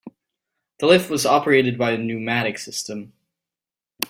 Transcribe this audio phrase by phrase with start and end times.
[0.79, 3.13] The lift was operated by a pneumatic system.